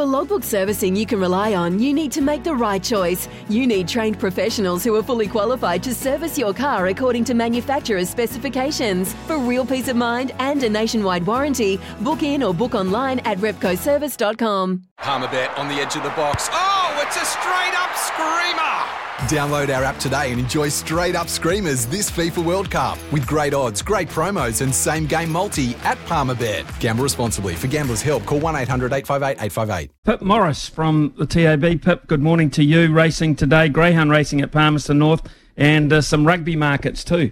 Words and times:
For 0.00 0.06
logbook 0.06 0.44
servicing 0.44 0.96
you 0.96 1.04
can 1.04 1.20
rely 1.20 1.52
on, 1.52 1.78
you 1.78 1.92
need 1.92 2.10
to 2.12 2.22
make 2.22 2.42
the 2.42 2.54
right 2.54 2.82
choice. 2.82 3.28
You 3.50 3.66
need 3.66 3.86
trained 3.86 4.18
professionals 4.18 4.82
who 4.82 4.94
are 4.96 5.02
fully 5.02 5.28
qualified 5.28 5.82
to 5.82 5.94
service 5.94 6.38
your 6.38 6.54
car 6.54 6.86
according 6.86 7.24
to 7.24 7.34
manufacturer's 7.34 8.08
specifications. 8.08 9.12
For 9.26 9.36
real 9.36 9.66
peace 9.66 9.88
of 9.88 9.96
mind 9.96 10.32
and 10.38 10.62
a 10.62 10.70
nationwide 10.70 11.26
warranty, 11.26 11.78
book 12.00 12.22
in 12.22 12.42
or 12.42 12.54
book 12.54 12.74
online 12.74 13.18
at 13.26 13.36
repcoservice.com. 13.40 14.84
Palmerbet 14.96 15.58
on 15.58 15.68
the 15.68 15.74
edge 15.74 15.94
of 15.96 16.02
the 16.02 16.08
box. 16.16 16.48
Oh, 16.50 16.69
it's 16.98 17.16
a 17.16 17.24
straight 17.24 17.74
up 17.76 17.94
screamer! 17.96 19.00
Download 19.28 19.74
our 19.74 19.84
app 19.84 19.98
today 19.98 20.32
and 20.32 20.40
enjoy 20.40 20.68
straight 20.68 21.14
up 21.14 21.28
screamers 21.28 21.86
this 21.86 22.10
FIFA 22.10 22.44
World 22.44 22.70
Cup 22.70 22.98
with 23.12 23.26
great 23.26 23.52
odds, 23.52 23.82
great 23.82 24.08
promos, 24.08 24.62
and 24.62 24.74
same 24.74 25.06
game 25.06 25.30
multi 25.30 25.74
at 25.84 25.98
Palmerbet. 26.06 26.80
Gamble 26.80 27.02
responsibly. 27.02 27.54
For 27.54 27.66
gamblers' 27.66 28.02
help, 28.02 28.24
call 28.24 28.40
1 28.40 28.56
800 28.56 28.92
858 28.92 29.44
858. 29.44 29.90
Pip 30.04 30.22
Morris 30.22 30.68
from 30.68 31.14
the 31.18 31.26
TAB. 31.26 31.82
Pip, 31.82 32.06
good 32.06 32.22
morning 32.22 32.50
to 32.50 32.64
you. 32.64 32.92
Racing 32.92 33.36
today, 33.36 33.68
Greyhound 33.68 34.10
racing 34.10 34.40
at 34.40 34.50
Palmerston 34.50 34.98
North, 34.98 35.22
and 35.56 35.92
uh, 35.92 36.00
some 36.00 36.26
rugby 36.26 36.56
markets 36.56 37.04
too. 37.04 37.30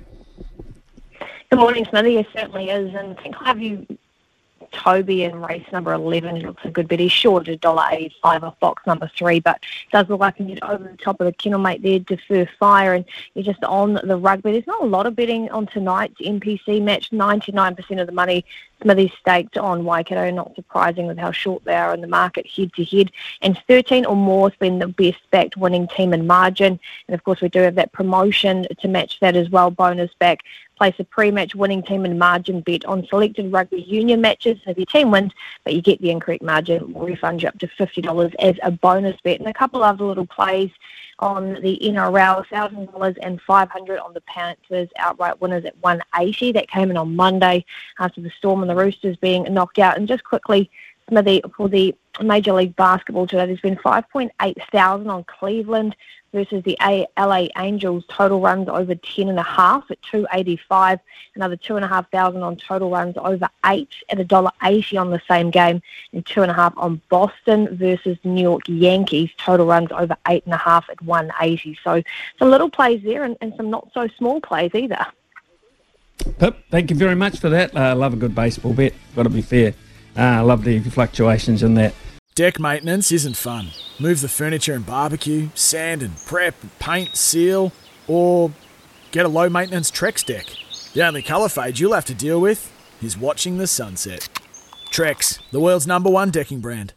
Good 1.51 1.59
morning, 1.59 1.87
Smithy. 1.89 2.13
Yes, 2.13 2.27
certainly 2.35 2.69
is. 2.69 2.95
And 2.95 3.19
I 3.19 3.23
think 3.23 3.35
I'll 3.39 3.47
have 3.47 3.61
you 3.61 3.87
Toby 4.73 5.25
in 5.25 5.41
race 5.41 5.65
number 5.73 5.93
11. 5.93 6.37
He 6.37 6.47
looks 6.47 6.65
a 6.65 6.71
good 6.71 6.89
bit. 6.89 7.01
He's 7.01 7.13
short 7.13 7.49
at 7.49 7.61
$1.85 7.61 8.43
off 8.43 8.61
box 8.61 8.87
number 8.87 9.11
three, 9.17 9.41
but 9.41 9.61
does 9.93 10.09
look 10.09 10.21
like 10.21 10.37
he 10.37 10.55
can 10.55 10.59
over 10.63 10.85
the 10.85 10.97
top 10.97 11.21
of 11.21 11.27
the 11.27 11.33
kennel 11.33 11.61
mate 11.61 11.83
there, 11.83 11.99
defer 11.99 12.49
fire, 12.59 12.95
and 12.95 13.05
you're 13.35 13.45
just 13.45 13.63
on 13.65 13.95
the 14.05 14.17
rugby. 14.17 14.53
There's 14.53 14.67
not 14.67 14.83
a 14.83 14.87
lot 14.87 15.07
of 15.07 15.17
betting 15.17 15.51
on 15.51 15.67
tonight's 15.67 16.21
NPC 16.21 16.83
match. 16.83 17.11
99% 17.11 18.01
of 18.01 18.07
the 18.07 18.13
money 18.13 18.45
Smithy 18.83 19.13
staked 19.21 19.59
on 19.59 19.85
Waikato, 19.85 20.31
not 20.31 20.55
surprising 20.55 21.07
with 21.07 21.19
how 21.19 21.33
short 21.33 21.65
they 21.65 21.75
are 21.75 21.95
in 21.95 22.01
the 22.01 22.07
market 22.07 22.47
head 22.47 22.73
to 22.75 22.85
head. 22.85 23.11
And 23.43 23.61
13 23.67 24.07
or 24.07 24.17
more 24.17 24.49
has 24.49 24.59
been 24.59 24.79
the 24.79 24.89
best 24.89 25.19
backed 25.31 25.57
winning 25.57 25.89
team 25.89 26.13
in 26.13 26.27
margin. 26.27 26.79
And 27.09 27.15
of 27.15 27.25
course, 27.25 27.41
we 27.41 27.49
do 27.49 27.61
have 27.61 27.75
that 27.77 27.93
promotion 27.93 28.67
to 28.81 28.89
match 28.89 29.21
that 29.21 29.37
as 29.37 29.51
well, 29.51 29.71
bonus 29.71 30.13
back. 30.19 30.41
Place 30.77 30.95
a 31.01 31.05
pre-match 31.05 31.57
winning 31.57 31.83
team 31.83 32.05
and 32.05 32.21
margin 32.21 32.61
bet 32.61 32.85
on 32.85 33.05
selected 33.09 33.53
rugby 33.53 33.83
union 33.83 34.21
matches. 34.21 34.61
If 34.65 34.77
your 34.77 34.87
team 34.87 35.11
wins, 35.11 35.33
but 35.65 35.75
you 35.75 35.83
get 35.83 36.01
the 36.01 36.11
incorrect 36.11 36.43
margin, 36.43 36.93
we'll 36.93 37.07
refund 37.07 37.43
you 37.43 37.49
up 37.49 37.59
to 37.59 37.67
$50 37.67 38.35
as 38.39 38.55
a 38.63 38.71
bonus 38.71 39.21
bet. 39.23 39.41
And 39.41 39.49
a 39.49 39.55
couple 39.55 39.83
other 39.83 40.05
little 40.05 40.27
plays 40.27 40.71
on 41.19 41.55
the 41.55 41.81
NRL, 41.83 42.47
$1,000 42.47 43.19
and 43.23 43.41
500 43.41 43.99
on 43.99 44.15
the 44.15 44.21
Panthers 44.21 44.89
outright 44.99 45.41
winners 45.41 45.65
at 45.65 45.77
180. 45.81 46.53
That 46.53 46.69
came 46.69 46.91
in 46.91 46.97
on 46.97 47.17
Monday 47.17 47.65
after 47.99 48.21
the 48.21 48.31
Storm 48.31 48.63
the 48.69 48.77
Roosters 48.77 49.17
being 49.17 49.45
knocked 49.53 49.79
out. 49.79 49.97
And 49.97 50.07
just 50.07 50.25
quickly, 50.25 50.71
Smithy, 51.09 51.43
for 51.57 51.69
the 51.69 51.95
Major 52.21 52.53
League 52.53 52.77
Basketball 52.77 53.27
today, 53.27 53.47
there's 53.47 53.61
been 53.61 53.77
5.8 53.77 54.71
thousand 54.71 55.11
on 55.11 55.25
Cleveland 55.25 55.97
versus 56.33 56.63
the 56.65 56.77
LA 57.17 57.49
Angels. 57.57 58.05
Total 58.09 58.41
runs 58.41 58.69
over 58.69 58.95
10 58.95 59.29
and 59.29 59.39
a 59.39 59.43
half 59.43 59.91
at 59.91 60.01
285. 60.03 61.01
Another 61.35 61.57
two 61.57 61.77
and 61.77 61.85
a 61.85 61.89
half 61.89 62.11
thousand 62.11 62.43
on 62.43 62.57
total 62.57 62.91
runs 62.91 63.17
over 63.17 63.49
eight 63.67 63.93
at 64.09 64.21
a 64.21 64.25
dollar 64.25 64.51
80 64.63 64.97
on 64.97 65.11
the 65.11 65.21
same 65.29 65.51
game, 65.51 65.81
and 66.13 66.25
two 66.27 66.43
and 66.43 66.51
a 66.51 66.55
half 66.55 66.75
on 66.77 67.01
Boston 67.09 67.77
versus 67.77 68.19
New 68.25 68.43
York 68.43 68.63
Yankees. 68.67 69.31
Total 69.39 69.67
runs 69.67 69.91
over 69.93 70.17
eight 70.29 70.45
and 70.45 70.55
a 70.55 70.59
half 70.59 70.89
at 70.91 71.01
180. 71.03 71.79
So 71.83 72.03
some 72.39 72.51
little 72.51 72.71
plays 72.71 73.03
there, 73.03 73.25
and, 73.25 73.37
and 73.41 73.55
some 73.57 73.71
not 73.71 73.91
so 73.95 74.09
small 74.19 74.41
plays 74.41 74.75
either. 74.75 75.07
Pip, 76.39 76.57
thank 76.71 76.91
you 76.91 76.97
very 76.97 77.15
much 77.15 77.39
for 77.39 77.49
that. 77.49 77.77
I 77.77 77.91
uh, 77.91 77.97
love 77.97 78.13
a 78.13 78.17
good 78.17 78.35
baseball 78.35 78.75
bet. 78.75 78.95
Got 79.17 79.25
to 79.25 79.31
be 79.31 79.43
fair. 79.43 79.75
I 80.17 80.39
uh, 80.39 80.45
love 80.45 80.65
the 80.65 80.81
fluctuations 80.81 81.63
in 81.63 81.75
that. 81.75 81.95
Deck 82.35 82.61
maintenance 82.61 83.11
isn't 83.11 83.37
fun. 83.37 83.69
Move 83.99 84.21
the 84.21 84.29
furniture 84.29 84.75
and 84.75 84.87
barbecue, 84.87 85.49
sand 85.55 86.03
and 86.03 86.17
prep, 86.25 86.55
paint, 86.79 87.17
seal, 87.17 87.73
or 88.07 88.53
get 89.11 89.27
a 89.27 89.29
low 89.29 89.49
maintenance 89.49 89.91
Trex 89.91 90.25
deck. 90.25 90.47
The 90.95 91.07
only 91.07 91.23
colour 91.23 91.49
fade 91.49 91.79
you'll 91.79 91.95
have 91.95 92.05
to 92.07 92.15
deal 92.15 92.41
with 92.41 92.73
is 93.03 93.19
watching 93.19 93.59
the 93.59 93.67
sunset. 93.67 94.29
Trex, 94.91 95.41
the 95.51 95.61
world's 95.61 95.87
number 95.87 96.11
one 96.11 96.31
decking 96.31 96.61
brand. 96.61 96.93